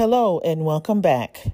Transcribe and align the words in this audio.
Hello 0.00 0.40
and 0.42 0.64
welcome 0.64 1.02
back. 1.02 1.52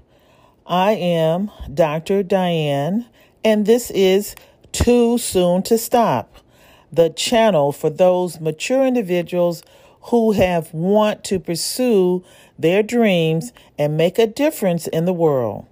I 0.65 0.93
am 0.93 1.51
Dr. 1.75 2.23
Diane, 2.23 3.07
and 3.45 3.67
this 3.67 3.91
is 3.91 4.37
Too 4.71 5.19
Soon 5.19 5.65
to 5.65 5.77
Stop, 5.77 6.37
the 6.93 7.11
channel 7.11 7.73
for 7.73 7.91
those 7.91 8.39
mature 8.39 8.87
individuals 8.87 9.65
who 10.13 10.31
have 10.31 10.73
want 10.73 11.25
to 11.25 11.41
pursue 11.41 12.23
their 12.57 12.85
dreams 12.85 13.53
and 13.77 13.97
make 13.97 14.17
a 14.17 14.29
difference 14.29 14.87
in 14.87 15.07
the 15.07 15.13
world. 15.13 15.67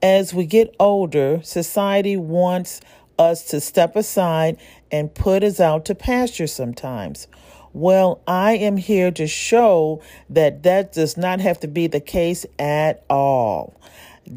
As 0.00 0.32
we 0.32 0.46
get 0.46 0.76
older, 0.78 1.40
society 1.42 2.16
wants 2.16 2.80
us 3.18 3.42
to 3.46 3.60
step 3.60 3.96
aside 3.96 4.58
and 4.92 5.12
put 5.12 5.42
us 5.42 5.58
out 5.58 5.84
to 5.86 5.94
pasture 5.96 6.46
sometimes. 6.46 7.26
Well, 7.74 8.20
I 8.26 8.52
am 8.56 8.76
here 8.76 9.10
to 9.12 9.26
show 9.26 10.02
that 10.28 10.62
that 10.62 10.92
does 10.92 11.16
not 11.16 11.40
have 11.40 11.58
to 11.60 11.68
be 11.68 11.86
the 11.86 12.00
case 12.00 12.44
at 12.58 13.02
all. 13.08 13.80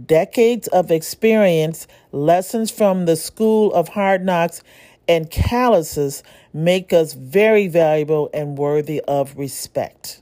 Decades 0.05 0.68
of 0.70 0.90
experience, 0.90 1.86
lessons 2.14 2.72
from 2.72 3.06
the 3.06 3.18
school 3.18 3.73
of 3.73 3.90
hard 3.90 4.26
knocks, 4.26 4.64
and 5.08 5.30
calluses 5.30 6.23
make 6.54 6.94
us 6.94 7.14
very 7.14 7.68
valuable 7.68 8.30
and 8.34 8.58
worthy 8.58 9.02
of 9.02 9.38
respect. 9.38 10.22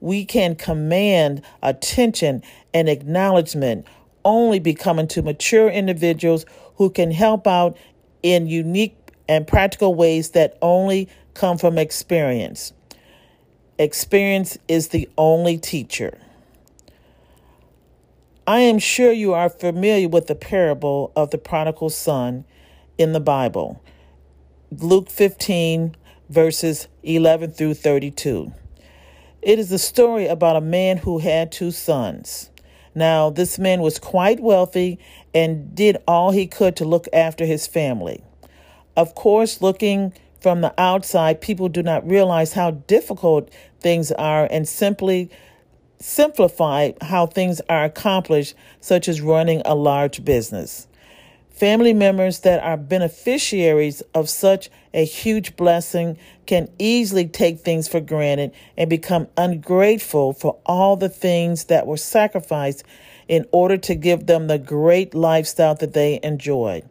We 0.00 0.24
can 0.24 0.54
command 0.54 1.42
attention 1.62 2.42
and 2.72 2.88
acknowledgement 2.88 3.86
only 4.24 4.60
becoming 4.60 5.08
to 5.08 5.22
mature 5.22 5.68
individuals 5.68 6.46
who 6.76 6.88
can 6.88 7.10
help 7.10 7.46
out 7.46 7.76
in 8.22 8.46
unique 8.46 8.96
and 9.28 9.46
practical 9.46 9.94
ways 9.94 10.30
that 10.30 10.56
only 10.62 11.08
come 11.34 11.58
from 11.58 11.78
experience. 11.78 12.72
Experience 13.78 14.56
is 14.68 14.88
the 14.88 15.08
only 15.18 15.58
teacher. 15.58 16.18
I 18.46 18.60
am 18.60 18.78
sure 18.78 19.10
you 19.10 19.32
are 19.32 19.48
familiar 19.48 20.08
with 20.08 20.26
the 20.26 20.34
parable 20.34 21.12
of 21.16 21.30
the 21.30 21.38
prodigal 21.38 21.90
son 21.90 22.44
in 22.98 23.12
the 23.12 23.20
Bible, 23.20 23.82
Luke 24.70 25.10
15, 25.10 25.96
verses 26.28 26.88
11 27.02 27.52
through 27.52 27.74
32. 27.74 28.52
It 29.42 29.58
is 29.58 29.72
a 29.72 29.78
story 29.78 30.26
about 30.26 30.56
a 30.56 30.60
man 30.60 30.98
who 30.98 31.18
had 31.18 31.52
two 31.52 31.70
sons. 31.70 32.50
Now, 32.94 33.28
this 33.30 33.58
man 33.58 33.80
was 33.80 33.98
quite 33.98 34.40
wealthy 34.40 34.98
and 35.34 35.74
did 35.74 35.96
all 36.06 36.30
he 36.30 36.46
could 36.46 36.76
to 36.76 36.84
look 36.84 37.08
after 37.12 37.44
his 37.44 37.66
family. 37.66 38.22
Of 38.96 39.14
course, 39.14 39.60
looking 39.60 40.12
from 40.44 40.60
the 40.60 40.74
outside, 40.76 41.40
people 41.40 41.70
do 41.70 41.82
not 41.82 42.06
realize 42.06 42.52
how 42.52 42.72
difficult 42.72 43.48
things 43.80 44.12
are 44.12 44.46
and 44.50 44.68
simply 44.68 45.30
simplify 45.98 46.92
how 47.00 47.24
things 47.24 47.62
are 47.70 47.84
accomplished, 47.84 48.54
such 48.78 49.08
as 49.08 49.22
running 49.22 49.62
a 49.64 49.74
large 49.74 50.22
business. 50.22 50.86
Family 51.48 51.94
members 51.94 52.40
that 52.40 52.62
are 52.62 52.76
beneficiaries 52.76 54.02
of 54.14 54.28
such 54.28 54.68
a 54.92 55.06
huge 55.06 55.56
blessing 55.56 56.18
can 56.44 56.68
easily 56.78 57.26
take 57.26 57.60
things 57.60 57.88
for 57.88 58.00
granted 58.00 58.52
and 58.76 58.90
become 58.90 59.28
ungrateful 59.38 60.34
for 60.34 60.58
all 60.66 60.94
the 60.94 61.08
things 61.08 61.64
that 61.64 61.86
were 61.86 61.96
sacrificed 61.96 62.84
in 63.28 63.46
order 63.50 63.78
to 63.78 63.94
give 63.94 64.26
them 64.26 64.48
the 64.48 64.58
great 64.58 65.14
lifestyle 65.14 65.74
that 65.76 65.94
they 65.94 66.20
enjoyed. 66.22 66.86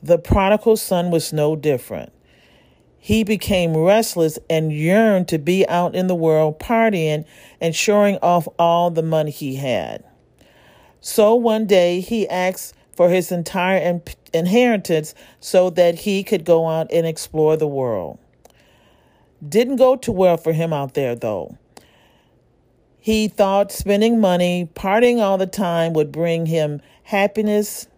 The 0.00 0.18
prodigal 0.18 0.76
son 0.76 1.10
was 1.10 1.32
no 1.32 1.56
different. 1.56 2.11
He 3.04 3.24
became 3.24 3.76
restless 3.76 4.38
and 4.48 4.72
yearned 4.72 5.26
to 5.26 5.38
be 5.38 5.66
out 5.66 5.96
in 5.96 6.06
the 6.06 6.14
world 6.14 6.60
partying 6.60 7.24
and 7.60 7.74
showing 7.74 8.16
off 8.22 8.46
all 8.60 8.92
the 8.92 9.02
money 9.02 9.32
he 9.32 9.56
had. 9.56 10.04
So 11.00 11.34
one 11.34 11.66
day 11.66 11.98
he 11.98 12.28
asked 12.28 12.76
for 12.94 13.10
his 13.10 13.32
entire 13.32 14.00
inheritance 14.32 15.16
so 15.40 15.68
that 15.70 15.96
he 15.96 16.22
could 16.22 16.44
go 16.44 16.68
out 16.68 16.92
and 16.92 17.04
explore 17.04 17.56
the 17.56 17.66
world. 17.66 18.20
Didn't 19.46 19.76
go 19.76 19.96
too 19.96 20.12
well 20.12 20.36
for 20.36 20.52
him 20.52 20.72
out 20.72 20.94
there, 20.94 21.16
though. 21.16 21.58
He 23.00 23.26
thought 23.26 23.72
spending 23.72 24.20
money, 24.20 24.70
partying 24.76 25.20
all 25.20 25.38
the 25.38 25.46
time 25.48 25.92
would 25.94 26.12
bring 26.12 26.46
him 26.46 26.80
happiness 27.02 27.88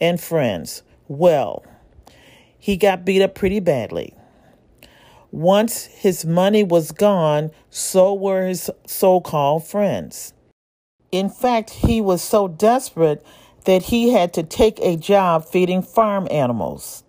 and 0.00 0.20
friends. 0.20 0.84
Well, 1.08 1.64
he 2.56 2.76
got 2.76 3.04
beat 3.04 3.20
up 3.20 3.34
pretty 3.34 3.58
badly. 3.58 4.14
Once 5.34 5.86
his 5.86 6.24
money 6.24 6.62
was 6.62 6.92
gone, 6.92 7.50
so 7.68 8.14
were 8.14 8.46
his 8.46 8.70
so 8.86 9.20
called 9.20 9.66
friends. 9.66 10.32
In 11.10 11.28
fact, 11.28 11.70
he 11.70 12.00
was 12.00 12.22
so 12.22 12.46
desperate 12.46 13.20
that 13.64 13.82
he 13.82 14.12
had 14.12 14.32
to 14.32 14.44
take 14.44 14.78
a 14.78 14.96
job 14.96 15.44
feeding 15.44 15.82
farm 15.82 16.28
animals. 16.30 17.02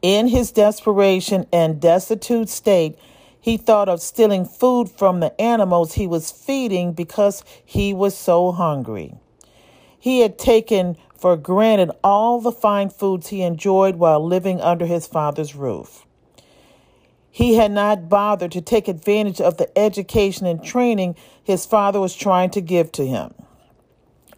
In 0.00 0.28
his 0.28 0.52
desperation 0.52 1.44
and 1.52 1.80
destitute 1.80 2.48
state, 2.48 2.96
he 3.40 3.56
thought 3.56 3.88
of 3.88 4.00
stealing 4.00 4.44
food 4.44 4.88
from 4.88 5.18
the 5.18 5.38
animals 5.40 5.94
he 5.94 6.06
was 6.06 6.30
feeding 6.30 6.92
because 6.92 7.42
he 7.64 7.92
was 7.92 8.16
so 8.16 8.52
hungry. 8.52 9.12
He 9.98 10.20
had 10.20 10.38
taken 10.38 10.96
for 11.18 11.36
granted 11.36 11.90
all 12.04 12.40
the 12.40 12.52
fine 12.52 12.90
foods 12.90 13.26
he 13.26 13.42
enjoyed 13.42 13.96
while 13.96 14.24
living 14.24 14.60
under 14.60 14.86
his 14.86 15.08
father's 15.08 15.56
roof. 15.56 16.05
He 17.36 17.56
had 17.56 17.70
not 17.70 18.08
bothered 18.08 18.52
to 18.52 18.62
take 18.62 18.88
advantage 18.88 19.42
of 19.42 19.58
the 19.58 19.68
education 19.78 20.46
and 20.46 20.64
training 20.64 21.16
his 21.44 21.66
father 21.66 22.00
was 22.00 22.14
trying 22.14 22.48
to 22.52 22.62
give 22.62 22.90
to 22.92 23.06
him. 23.06 23.34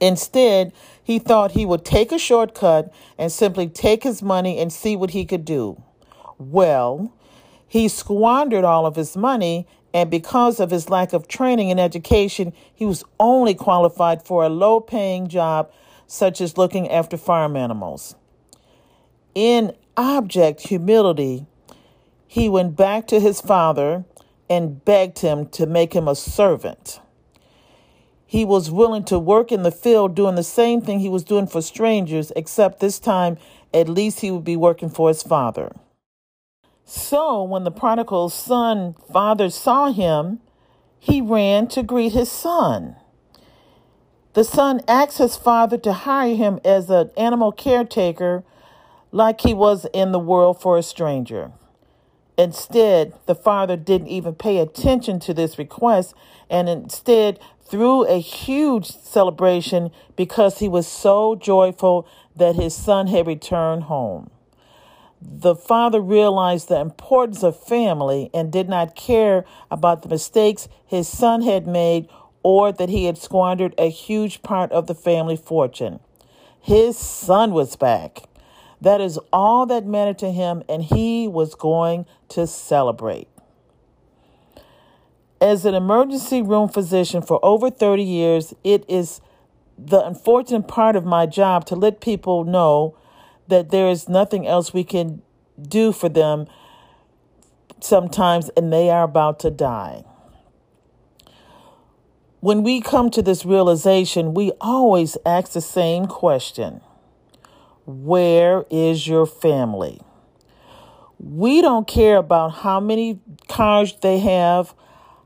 Instead, 0.01 0.73
he 1.05 1.21
thought 1.21 1.53
he 1.53 1.65
would 1.65 1.85
take 1.85 2.11
a 2.11 2.19
shortcut 2.19 2.93
and 3.17 3.31
simply 3.31 3.69
take 3.69 4.03
his 4.03 4.21
money 4.21 4.59
and 4.59 4.73
see 4.73 4.97
what 4.97 5.11
he 5.11 5.25
could 5.25 5.45
do. 5.45 5.81
Well, 6.39 7.15
he 7.69 7.87
squandered 7.87 8.65
all 8.65 8.85
of 8.85 8.97
his 8.97 9.17
money, 9.17 9.69
and 9.95 10.11
because 10.11 10.59
of 10.59 10.73
his 10.73 10.91
lack 10.91 11.13
of 11.13 11.29
training 11.29 11.71
and 11.71 11.79
education, 11.79 12.53
he 12.75 12.85
was 12.85 13.05
only 13.21 13.55
qualified 13.55 14.27
for 14.27 14.43
a 14.43 14.49
low 14.49 14.81
paying 14.81 15.29
job 15.29 15.71
such 16.09 16.41
as 16.41 16.59
looking 16.59 16.91
after 16.91 17.17
farm 17.17 17.55
animals. 17.55 18.17
In 19.37 19.73
abject 19.97 20.63
humility, 20.63 21.47
he 22.29 22.49
went 22.49 22.77
back 22.77 23.07
to 23.09 23.19
his 23.19 23.41
father 23.41 24.05
and 24.51 24.85
begged 24.85 25.21
him 25.21 25.47
to 25.49 25.67
make 25.67 25.95
him 25.95 26.07
a 26.07 26.15
servant. 26.15 27.01
He 28.27 28.45
was 28.45 28.71
willing 28.71 29.05
to 29.05 29.19
work 29.19 29.51
in 29.51 29.63
the 29.63 29.73
field 29.73 30.15
doing 30.15 30.35
the 30.35 30.43
same 30.43 30.83
thing 30.83 31.01
he 31.01 31.09
was 31.09 31.25
doing 31.25 31.47
for 31.47 31.63
strangers, 31.63 32.31
except 32.37 32.81
this 32.81 32.99
time 32.99 33.39
at 33.73 33.89
least 33.89 34.21
he 34.21 34.31
would 34.31 34.45
be 34.45 34.57
working 34.57 34.91
for 34.91 35.09
his 35.09 35.23
father. 35.23 35.75
So 36.85 37.43
when 37.43 37.65
the 37.65 37.71
prodigal 37.71 38.29
son 38.29 38.95
father 39.11 39.49
saw 39.49 39.91
him, 39.91 40.41
he 40.99 41.23
ran 41.23 41.67
to 41.69 41.83
greet 41.83 42.13
his 42.13 42.31
son. 42.31 42.97
The 44.35 44.45
son 44.45 44.83
asked 44.87 45.17
his 45.17 45.37
father 45.37 45.79
to 45.79 45.93
hire 45.95 46.37
him 46.37 46.61
as 46.63 46.91
an 46.91 47.11
animal 47.17 47.53
caretaker 47.53 48.45
like 49.13 49.41
he 49.41 49.55
was 49.55 49.87
in 49.95 50.13
the 50.13 50.19
world 50.19 50.61
for 50.61 50.77
a 50.77 50.83
stranger. 50.83 51.53
Instead, 52.39 53.13
the 53.27 53.35
father 53.35 53.77
didn't 53.77 54.07
even 54.07 54.33
pay 54.33 54.59
attention 54.59 55.19
to 55.19 55.35
this 55.35 55.59
request 55.59 56.15
and 56.49 56.69
instead 56.69 57.41
threw 57.65 58.07
a 58.07 58.21
huge 58.21 58.87
celebration 58.87 59.91
because 60.15 60.61
he 60.61 60.69
was 60.69 60.87
so 60.87 61.35
joyful 61.35 62.07
that 62.37 62.55
his 62.55 62.75
son 62.75 63.09
had 63.09 63.27
returned 63.27 63.83
home. 63.83 64.31
The 65.21 65.57
father 65.57 66.01
realized 66.01 66.69
the 66.69 66.79
importance 66.79 67.43
of 67.43 67.61
family 67.61 68.31
and 68.33 68.53
did 68.53 68.69
not 68.69 68.95
care 68.95 69.45
about 69.69 70.03
the 70.03 70.09
mistakes 70.09 70.69
his 70.87 71.09
son 71.09 71.43
had 71.43 71.67
made 71.67 72.09
or 72.45 72.71
that 72.71 72.89
he 72.89 73.07
had 73.07 73.19
squandered 73.19 73.75
a 73.77 73.91
huge 73.91 74.45
part 74.45 74.71
of 74.71 74.87
the 74.87 74.95
family 74.95 75.37
fortune. 75.37 75.99
His 76.61 76.97
son 76.97 77.51
was 77.51 77.75
back. 77.75 78.28
That 78.81 79.01
is 79.01 79.19
all 79.33 79.67
that 79.67 79.87
mattered 79.87 80.19
to 80.19 80.31
him, 80.31 80.63
and 80.69 80.83
he 80.83 81.27
was 81.27 81.55
going 81.55 82.07
to 82.31 82.47
celebrate. 82.47 83.29
As 85.41 85.65
an 85.65 85.75
emergency 85.75 86.43
room 86.43 86.69
physician 86.69 87.23
for 87.23 87.45
over 87.45 87.71
30 87.71 88.03
years, 88.03 88.55
it 88.65 88.85
is 88.89 89.21
the 89.77 90.05
unfortunate 90.05 90.67
part 90.67 90.97
of 90.97 91.05
my 91.05 91.27
job 91.27 91.65
to 91.67 91.77
let 91.77 92.01
people 92.01 92.45
know 92.45 92.97
that 93.47 93.71
there 93.71 93.89
is 93.89 94.09
nothing 94.09 94.47
else 94.47 94.75
we 94.75 94.85
can 94.85 95.23
do 95.61 95.93
for 95.93 96.09
them 96.09 96.47
sometimes, 97.81 98.49
and 98.57 98.73
they 98.73 98.91
are 98.91 99.05
about 99.05 99.39
to 99.41 99.51
die. 99.51 100.05
When 102.41 102.63
we 102.63 102.81
come 102.81 103.11
to 103.11 103.23
this 103.23 103.45
realization, 103.45 104.35
we 104.35 104.53
always 104.61 105.17
ask 105.27 105.53
the 105.53 105.61
same 105.61 106.07
question 106.07 106.81
Where 107.91 108.67
is 108.69 109.09
your 109.09 109.25
family? 109.25 110.03
We 111.19 111.63
don't 111.63 111.89
care 111.89 112.19
about 112.19 112.51
how 112.51 112.81
many 112.81 113.19
cars 113.49 113.95
they 114.03 114.19
have, 114.19 114.75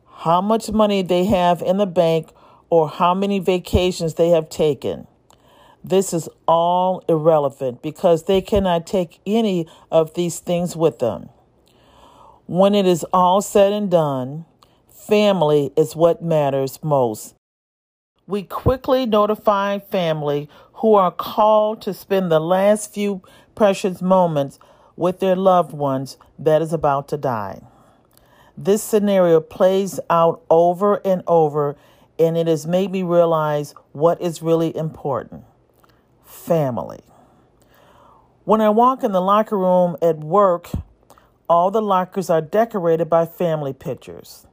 how 0.09 0.41
much 0.41 0.71
money 0.71 1.03
they 1.03 1.25
have 1.25 1.61
in 1.61 1.79
the 1.79 1.87
bank, 1.87 2.31
or 2.71 2.89
how 2.89 3.15
many 3.15 3.41
vacations 3.41 4.15
they 4.15 4.29
have 4.29 4.49
taken. 4.49 5.09
This 5.83 6.15
is 6.15 6.29
all 6.47 7.03
irrelevant 7.09 7.83
because 7.83 8.27
they 8.27 8.41
cannot 8.41 8.87
take 8.87 9.19
any 9.27 9.67
of 9.91 10.15
these 10.15 10.39
things 10.39 10.77
with 10.77 11.01
them. 11.01 11.31
When 12.47 12.77
it 12.77 12.87
is 12.87 13.05
all 13.13 13.43
said 13.43 13.73
and 13.73 13.91
done, 13.91 14.45
family 14.89 15.73
is 15.77 15.97
what 15.97 16.23
matters 16.23 16.79
most. 16.81 17.35
We 18.27 18.45
quickly 18.45 19.05
notify 19.05 19.79
family 19.79 20.49
who 20.75 20.95
are 20.95 21.11
called 21.11 21.83
to 21.83 21.95
spend 21.95 22.31
the 22.31 22.41
last 22.41 22.93
few 22.93 23.23
precious 23.55 24.01
moments 24.01 24.59
with 24.97 25.21
their 25.21 25.37
loved 25.37 25.73
ones 25.73 26.17
that 26.39 26.63
is 26.63 26.73
about 26.73 27.09
to 27.09 27.17
die. 27.17 27.63
This 28.57 28.83
scenario 28.83 29.41
plays 29.41 29.99
out 30.11 30.43
over 30.51 30.97
and 31.05 31.23
over, 31.27 31.77
and 32.19 32.37
it 32.37 32.47
has 32.47 32.67
made 32.67 32.93
me 32.93 33.03
realize 33.03 33.75
what 33.93 34.21
is 34.21 34.43
really 34.43 34.77
important 34.77 35.45
family. 36.25 37.01
When 38.45 38.61
I 38.61 38.71
walk 38.71 39.05
in 39.05 39.13
the 39.13 39.21
locker 39.21 39.59
room 39.59 39.97
at 40.03 40.19
work, 40.19 40.69
all 41.49 41.71
the 41.71 41.83
lockers 41.83 42.31
are 42.31 42.41
decorated 42.41 43.09
by 43.09 43.27
family 43.27 43.73
pictures. 43.73 44.47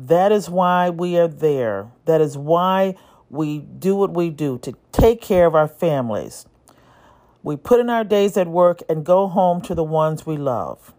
That 0.00 0.30
is 0.30 0.48
why 0.48 0.90
we 0.90 1.18
are 1.18 1.26
there. 1.26 1.90
That 2.04 2.20
is 2.20 2.38
why 2.38 2.94
we 3.30 3.58
do 3.58 3.96
what 3.96 4.14
we 4.14 4.30
do 4.30 4.56
to 4.58 4.74
take 4.92 5.20
care 5.20 5.44
of 5.44 5.56
our 5.56 5.66
families. 5.66 6.46
We 7.42 7.56
put 7.56 7.80
in 7.80 7.90
our 7.90 8.04
days 8.04 8.36
at 8.36 8.46
work 8.46 8.80
and 8.88 9.04
go 9.04 9.26
home 9.26 9.60
to 9.62 9.74
the 9.74 9.82
ones 9.82 10.24
we 10.24 10.36
love, 10.36 10.94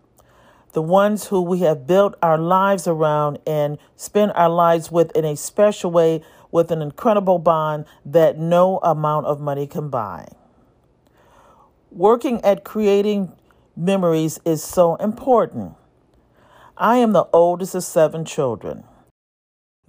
the 0.73 0.81
ones 0.81 1.27
who 1.27 1.41
we 1.41 1.59
have 1.59 1.87
built 1.87 2.15
our 2.21 2.37
lives 2.37 2.87
around 2.87 3.39
and 3.47 3.77
spend 3.95 4.33
our 4.33 4.49
lives 4.49 4.91
with 4.91 5.15
in 5.15 5.23
a 5.23 5.37
special 5.37 5.91
way 5.91 6.21
with 6.51 6.69
an 6.69 6.81
incredible 6.81 7.39
bond 7.39 7.85
that 8.03 8.37
no 8.37 8.79
amount 8.79 9.27
of 9.27 9.39
money 9.39 9.65
can 9.65 9.87
buy. 9.87 10.27
Working 11.89 12.41
at 12.41 12.65
creating 12.65 13.31
memories 13.77 14.41
is 14.43 14.61
so 14.61 14.95
important. 14.95 15.75
I 16.75 16.97
am 16.97 17.13
the 17.13 17.29
oldest 17.31 17.75
of 17.75 17.85
seven 17.85 18.25
children. 18.25 18.83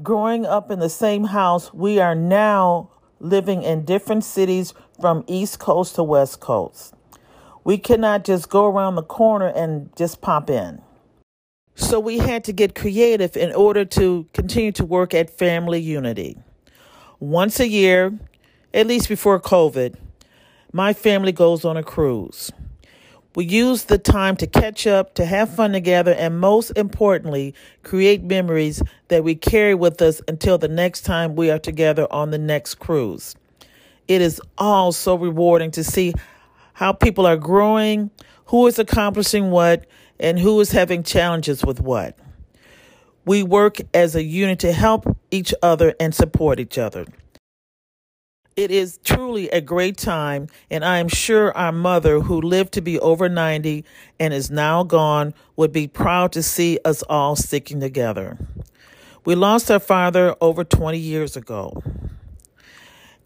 Growing 0.02 0.46
up 0.46 0.70
in 0.70 0.78
the 0.78 0.88
same 0.88 1.24
house, 1.24 1.74
we 1.74 1.98
are 1.98 2.14
now 2.14 2.90
living 3.18 3.62
in 3.62 3.84
different 3.84 4.24
cities 4.24 4.72
from 4.98 5.24
East 5.26 5.58
Coast 5.58 5.96
to 5.96 6.02
West 6.02 6.40
Coast. 6.40 6.94
We 7.64 7.76
cannot 7.76 8.24
just 8.24 8.48
go 8.48 8.66
around 8.66 8.94
the 8.94 9.02
corner 9.02 9.48
and 9.48 9.90
just 9.96 10.22
pop 10.22 10.48
in. 10.48 10.80
So 11.74 12.00
we 12.00 12.18
had 12.18 12.44
to 12.44 12.52
get 12.52 12.74
creative 12.74 13.36
in 13.36 13.52
order 13.52 13.84
to 13.86 14.26
continue 14.32 14.72
to 14.72 14.84
work 14.84 15.12
at 15.12 15.28
Family 15.28 15.80
Unity. 15.80 16.38
Once 17.18 17.60
a 17.60 17.68
year, 17.68 18.18
at 18.72 18.86
least 18.86 19.08
before 19.08 19.38
COVID, 19.38 19.96
my 20.72 20.94
family 20.94 21.32
goes 21.32 21.64
on 21.64 21.76
a 21.76 21.82
cruise. 21.82 22.50
We 23.36 23.44
use 23.44 23.84
the 23.84 23.98
time 23.98 24.36
to 24.38 24.46
catch 24.48 24.88
up, 24.88 25.14
to 25.14 25.24
have 25.24 25.54
fun 25.54 25.72
together, 25.72 26.12
and 26.12 26.40
most 26.40 26.70
importantly, 26.70 27.54
create 27.84 28.24
memories 28.24 28.82
that 29.06 29.22
we 29.22 29.36
carry 29.36 29.74
with 29.74 30.02
us 30.02 30.20
until 30.26 30.58
the 30.58 30.68
next 30.68 31.02
time 31.02 31.36
we 31.36 31.48
are 31.50 31.58
together 31.58 32.08
on 32.10 32.32
the 32.32 32.38
next 32.38 32.76
cruise. 32.76 33.36
It 34.08 34.20
is 34.20 34.40
all 34.58 34.90
so 34.90 35.14
rewarding 35.14 35.70
to 35.72 35.84
see 35.84 36.12
how 36.72 36.92
people 36.92 37.24
are 37.24 37.36
growing, 37.36 38.10
who 38.46 38.66
is 38.66 38.80
accomplishing 38.80 39.52
what, 39.52 39.86
and 40.18 40.36
who 40.36 40.58
is 40.58 40.72
having 40.72 41.04
challenges 41.04 41.64
with 41.64 41.80
what. 41.80 42.18
We 43.24 43.44
work 43.44 43.76
as 43.94 44.16
a 44.16 44.24
unit 44.24 44.58
to 44.60 44.72
help 44.72 45.16
each 45.30 45.54
other 45.62 45.94
and 46.00 46.12
support 46.12 46.58
each 46.58 46.78
other. 46.78 47.06
It 48.56 48.70
is 48.70 48.98
truly 49.04 49.48
a 49.50 49.60
great 49.60 49.96
time, 49.96 50.48
and 50.70 50.84
I 50.84 50.98
am 50.98 51.08
sure 51.08 51.56
our 51.56 51.72
mother, 51.72 52.20
who 52.20 52.40
lived 52.40 52.72
to 52.74 52.80
be 52.80 52.98
over 52.98 53.28
90 53.28 53.84
and 54.18 54.34
is 54.34 54.50
now 54.50 54.82
gone, 54.82 55.34
would 55.56 55.72
be 55.72 55.86
proud 55.86 56.32
to 56.32 56.42
see 56.42 56.78
us 56.84 57.02
all 57.04 57.36
sticking 57.36 57.80
together. 57.80 58.36
We 59.24 59.34
lost 59.34 59.70
our 59.70 59.78
father 59.78 60.34
over 60.40 60.64
20 60.64 60.98
years 60.98 61.36
ago. 61.36 61.82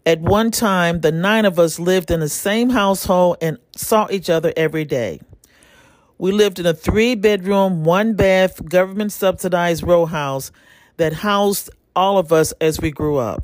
At 0.05 0.21
one 0.21 0.51
time, 0.51 1.01
the 1.01 1.11
nine 1.11 1.45
of 1.45 1.57
us 1.57 1.79
lived 1.79 2.11
in 2.11 2.19
the 2.19 2.29
same 2.29 2.69
household 2.69 3.37
and 3.41 3.57
saw 3.75 4.07
each 4.11 4.29
other 4.29 4.53
every 4.55 4.85
day. 4.85 5.19
We 6.19 6.31
lived 6.31 6.59
in 6.59 6.65
a 6.67 6.73
three 6.73 7.15
bedroom, 7.15 7.83
one 7.83 8.13
bath, 8.13 8.63
government 8.69 9.11
subsidized 9.11 9.83
row 9.83 10.05
house 10.05 10.51
that 10.97 11.13
housed 11.13 11.71
all 11.95 12.19
of 12.19 12.31
us 12.31 12.51
as 12.61 12.79
we 12.79 12.91
grew 12.91 13.17
up. 13.17 13.43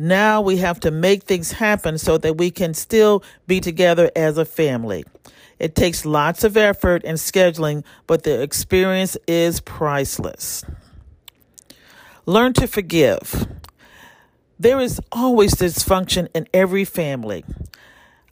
Now 0.00 0.40
we 0.40 0.58
have 0.58 0.78
to 0.80 0.92
make 0.92 1.24
things 1.24 1.50
happen 1.50 1.98
so 1.98 2.18
that 2.18 2.38
we 2.38 2.52
can 2.52 2.72
still 2.72 3.24
be 3.48 3.58
together 3.58 4.12
as 4.14 4.38
a 4.38 4.44
family. 4.44 5.04
It 5.58 5.74
takes 5.74 6.04
lots 6.04 6.44
of 6.44 6.56
effort 6.56 7.02
and 7.04 7.18
scheduling, 7.18 7.82
but 8.06 8.22
the 8.22 8.40
experience 8.40 9.16
is 9.26 9.58
priceless. 9.58 10.64
Learn 12.26 12.52
to 12.52 12.68
forgive. 12.68 13.48
There 14.56 14.78
is 14.78 15.00
always 15.10 15.56
dysfunction 15.56 16.28
in 16.32 16.46
every 16.54 16.84
family. 16.84 17.44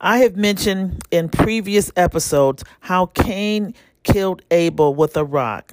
I 0.01 0.19
have 0.19 0.37
mentioned 0.37 1.03
in 1.11 1.29
previous 1.29 1.91
episodes 1.97 2.63
how 2.79 3.07
Cain 3.07 3.75
killed 4.05 4.43
Abel 4.53 4.95
with 4.95 5.17
a 5.17 5.25
rock. 5.25 5.73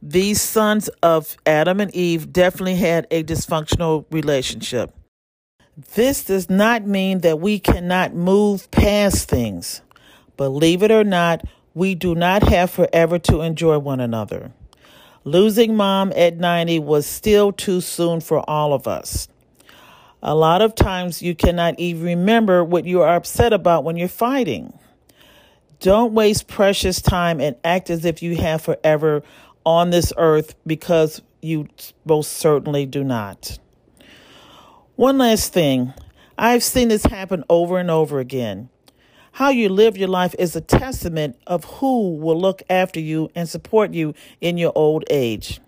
These 0.00 0.40
sons 0.40 0.88
of 1.02 1.36
Adam 1.44 1.78
and 1.78 1.94
Eve 1.94 2.32
definitely 2.32 2.76
had 2.76 3.06
a 3.10 3.22
dysfunctional 3.22 4.06
relationship. 4.10 4.94
This 5.76 6.24
does 6.24 6.48
not 6.48 6.86
mean 6.86 7.18
that 7.18 7.38
we 7.38 7.58
cannot 7.58 8.14
move 8.14 8.70
past 8.70 9.28
things. 9.28 9.82
Believe 10.38 10.82
it 10.82 10.90
or 10.90 11.04
not, 11.04 11.44
we 11.74 11.94
do 11.94 12.14
not 12.14 12.42
have 12.44 12.70
forever 12.70 13.18
to 13.18 13.42
enjoy 13.42 13.78
one 13.78 14.00
another. 14.00 14.52
Losing 15.24 15.76
mom 15.76 16.14
at 16.16 16.38
90 16.38 16.78
was 16.78 17.06
still 17.06 17.52
too 17.52 17.82
soon 17.82 18.22
for 18.22 18.48
all 18.48 18.72
of 18.72 18.88
us. 18.88 19.28
A 20.22 20.34
lot 20.34 20.62
of 20.62 20.74
times 20.74 21.20
you 21.20 21.34
cannot 21.34 21.78
even 21.78 22.04
remember 22.04 22.64
what 22.64 22.86
you 22.86 23.02
are 23.02 23.14
upset 23.14 23.52
about 23.52 23.84
when 23.84 23.98
you're 23.98 24.08
fighting. 24.08 24.78
Don't 25.80 26.14
waste 26.14 26.48
precious 26.48 27.02
time 27.02 27.38
and 27.38 27.54
act 27.62 27.90
as 27.90 28.06
if 28.06 28.22
you 28.22 28.36
have 28.36 28.62
forever 28.62 29.22
on 29.66 29.90
this 29.90 30.10
earth 30.16 30.54
because 30.66 31.20
you 31.42 31.68
most 32.06 32.32
certainly 32.32 32.86
do 32.86 33.04
not. 33.04 33.58
One 34.96 35.18
last 35.18 35.52
thing 35.52 35.92
I've 36.38 36.62
seen 36.62 36.88
this 36.88 37.04
happen 37.04 37.44
over 37.50 37.78
and 37.78 37.90
over 37.90 38.18
again. 38.18 38.70
How 39.32 39.50
you 39.50 39.68
live 39.68 39.98
your 39.98 40.08
life 40.08 40.34
is 40.38 40.56
a 40.56 40.62
testament 40.62 41.36
of 41.46 41.64
who 41.64 42.16
will 42.16 42.40
look 42.40 42.62
after 42.70 42.98
you 42.98 43.28
and 43.34 43.46
support 43.46 43.92
you 43.92 44.14
in 44.40 44.56
your 44.56 44.72
old 44.74 45.04
age. 45.10 45.60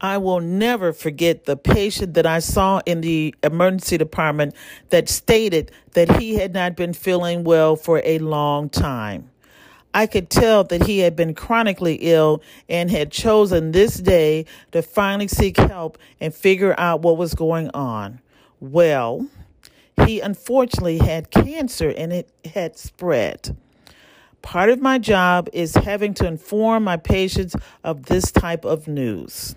I 0.00 0.18
will 0.18 0.38
never 0.38 0.92
forget 0.92 1.46
the 1.46 1.56
patient 1.56 2.14
that 2.14 2.24
I 2.24 2.38
saw 2.38 2.80
in 2.86 3.00
the 3.00 3.34
emergency 3.42 3.98
department 3.98 4.54
that 4.90 5.08
stated 5.08 5.72
that 5.94 6.20
he 6.20 6.36
had 6.36 6.54
not 6.54 6.76
been 6.76 6.92
feeling 6.92 7.42
well 7.42 7.74
for 7.74 8.00
a 8.04 8.20
long 8.20 8.68
time. 8.68 9.31
I 9.94 10.06
could 10.06 10.30
tell 10.30 10.64
that 10.64 10.86
he 10.86 11.00
had 11.00 11.14
been 11.16 11.34
chronically 11.34 11.94
ill 12.00 12.42
and 12.68 12.90
had 12.90 13.12
chosen 13.12 13.72
this 13.72 13.96
day 13.96 14.46
to 14.72 14.82
finally 14.82 15.28
seek 15.28 15.58
help 15.58 15.98
and 16.20 16.34
figure 16.34 16.74
out 16.78 17.02
what 17.02 17.18
was 17.18 17.34
going 17.34 17.70
on. 17.74 18.20
Well, 18.60 19.26
he 20.06 20.20
unfortunately 20.20 20.98
had 20.98 21.30
cancer 21.30 21.90
and 21.90 22.12
it 22.12 22.30
had 22.54 22.78
spread. 22.78 23.56
Part 24.40 24.70
of 24.70 24.80
my 24.80 24.98
job 24.98 25.48
is 25.52 25.74
having 25.74 26.14
to 26.14 26.26
inform 26.26 26.84
my 26.84 26.96
patients 26.96 27.54
of 27.84 28.06
this 28.06 28.32
type 28.32 28.64
of 28.64 28.88
news. 28.88 29.54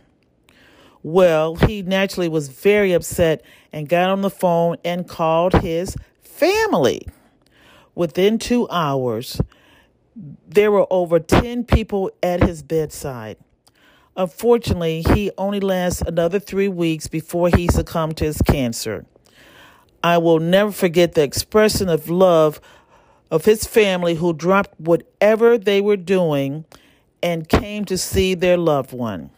Well, 1.01 1.55
he 1.55 1.81
naturally 1.81 2.29
was 2.29 2.49
very 2.49 2.91
upset 2.93 3.43
and 3.71 3.87
got 3.87 4.09
on 4.09 4.21
the 4.21 4.29
phone 4.29 4.77
and 4.83 5.07
called 5.07 5.53
his 5.53 5.95
family. 6.21 7.07
Within 7.93 8.37
two 8.37 8.67
hours, 8.69 9.39
there 10.15 10.71
were 10.71 10.87
over 10.89 11.19
10 11.19 11.65
people 11.65 12.11
at 12.23 12.41
his 12.41 12.63
bedside. 12.63 13.37
Unfortunately, 14.17 15.03
he 15.13 15.31
only 15.37 15.59
lasts 15.59 16.01
another 16.01 16.39
three 16.39 16.69
weeks 16.69 17.07
before 17.07 17.49
he 17.49 17.67
succumbed 17.67 18.17
to 18.17 18.25
his 18.25 18.41
cancer. 18.41 19.05
I 20.01 20.17
will 20.19 20.39
never 20.39 20.71
forget 20.71 21.13
the 21.13 21.23
expression 21.23 21.89
of 21.89 22.09
love 22.09 22.61
of 23.31 23.43
his 23.45 23.65
family 23.65 24.15
who 24.15 24.33
dropped 24.33 24.79
whatever 24.79 25.57
they 25.57 25.81
were 25.81 25.97
doing 25.97 26.63
and 27.21 27.49
came 27.49 27.83
to 27.85 27.97
see 27.97 28.35
their 28.35 28.55
loved 28.55 28.93
one. 28.93 29.31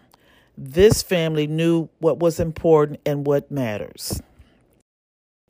This 0.58 1.02
family 1.02 1.48
knew 1.48 1.90
what 2.00 2.20
was 2.20 2.40
important 2.40 3.00
and 3.06 3.26
what 3.26 3.50
matters. 3.50 4.22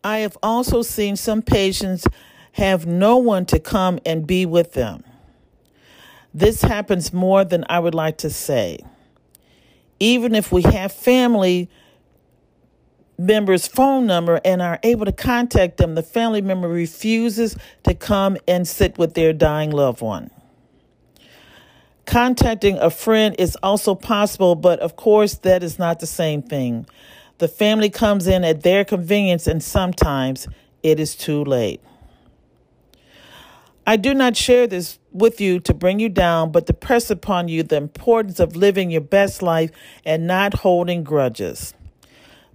I 0.04 0.20
have 0.20 0.38
also 0.44 0.84
seen 0.84 1.16
some 1.16 1.42
patients 1.42 2.08
have 2.54 2.86
no 2.86 3.18
one 3.18 3.46
to 3.48 3.60
come 3.60 4.00
and 4.06 4.28
be 4.28 4.46
with 4.46 4.74
them. 4.74 5.04
This 6.38 6.62
happens 6.62 7.12
more 7.12 7.44
than 7.44 7.66
I 7.68 7.80
would 7.80 7.96
like 7.96 8.20
to 8.20 8.30
say. 8.30 8.78
Even 10.00 10.36
if 10.36 10.52
we 10.52 10.62
have 10.62 10.92
family 10.92 11.68
member's 13.18 13.68
phone 13.68 14.06
number 14.06 14.40
and 14.46 14.62
are 14.62 14.80
able 14.84 15.06
to 15.06 15.12
contact 15.12 15.78
them, 15.78 15.96
the 15.96 16.04
family 16.04 16.42
member 16.42 16.68
refuses 16.68 17.58
to 17.86 17.96
come 17.96 18.38
and 18.48 18.68
sit 18.68 19.00
with 19.00 19.16
their 19.16 19.34
dying 19.34 19.72
loved 19.72 20.02
one. 20.02 20.30
Contacting 22.06 22.78
a 22.78 22.92
friend 22.92 23.36
is 23.40 23.58
also 23.64 23.96
possible, 23.96 24.54
but 24.54 24.80
of 24.80 24.96
course, 24.96 25.34
that 25.40 25.64
is 25.64 25.80
not 25.80 26.02
the 26.02 26.06
same 26.06 26.44
thing. 26.44 26.86
The 27.40 27.48
family 27.48 27.90
comes 27.90 28.28
in 28.28 28.44
at 28.44 28.62
their 28.62 28.86
convenience, 28.86 29.48
and 29.48 29.64
sometimes 29.64 30.48
it 30.84 31.00
is 31.00 31.16
too 31.16 31.44
late. 31.44 31.82
I 33.88 33.96
do 33.96 34.14
not 34.14 34.36
share 34.36 34.68
this 34.68 35.00
with 35.18 35.42
you 35.42 35.60
to 35.62 35.74
bring 35.74 36.00
you 36.00 36.10
down, 36.10 36.52
but 36.52 36.68
to 36.68 36.74
press 36.74 37.10
upon 37.10 37.48
you 37.48 37.64
the 37.64 37.78
importance 37.78 38.40
of 38.40 38.56
living 38.56 38.92
your 38.92 39.02
best 39.02 39.42
life 39.42 39.72
and 40.06 40.28
not 40.28 40.54
holding 40.54 41.04
grudges. 41.04 41.74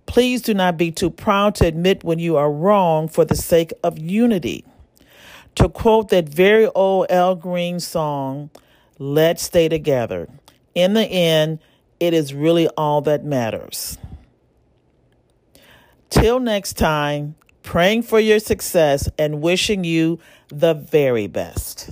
Please 0.07 0.43
do 0.43 0.55
not 0.55 0.77
be 0.77 0.91
too 0.91 1.11
proud 1.11 1.55
to 1.57 1.67
admit 1.67 2.05
when 2.05 2.19
you 2.19 2.37
are 2.37 2.51
wrong 2.51 3.09
for 3.09 3.25
the 3.25 3.37
sake 3.37 3.73
of 3.83 3.99
unity. 3.99 4.65
To 5.57 5.69
quote 5.69 6.09
that 6.11 6.29
very 6.29 6.67
old 6.67 7.07
Al 7.11 7.35
Green 7.35 7.81
song, 7.81 8.51
Let's 8.99 9.43
stay 9.43 9.69
together. 9.69 10.29
In 10.75 10.95
the 10.95 11.05
end, 11.05 11.59
it 11.99 12.15
is 12.15 12.35
really 12.35 12.69
all 12.69 13.01
that 13.03 13.25
matters. 13.25 13.99
Till 16.11 16.41
next 16.41 16.75
time, 16.75 17.35
praying 17.63 18.03
for 18.03 18.21
your 18.21 18.39
success 18.39 19.09
and 19.19 19.41
wishing 19.41 19.83
you 19.83 20.19
the 20.49 20.75
very 20.75 21.27
best. 21.27 21.91